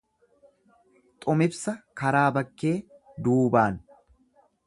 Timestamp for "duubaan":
3.27-3.81